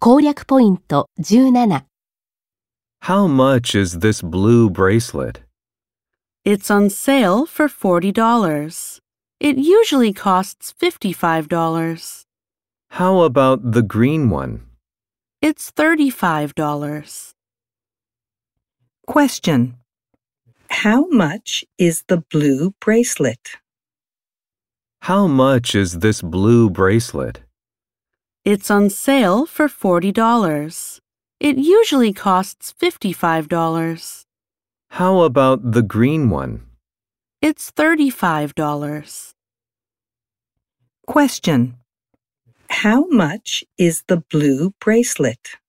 [0.00, 1.84] 攻略ポイント17
[3.00, 5.42] How much is this blue bracelet?
[6.44, 9.00] It's on sale for $40.
[9.40, 12.24] It usually costs $55.
[12.90, 14.62] How about the green one?
[15.42, 17.34] It's $35.
[19.06, 19.76] Question.
[20.70, 23.58] How much is the blue bracelet?
[25.02, 27.40] How much is this blue bracelet?
[28.43, 30.99] It's on sale for $40.
[31.39, 34.25] It usually costs $55.
[34.89, 36.65] How about the green one?
[37.43, 39.33] It's $35.
[41.05, 41.75] Question.
[42.67, 45.60] How much is the blue bracelet?